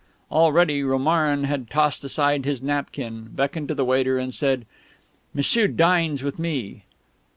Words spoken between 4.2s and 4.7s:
said,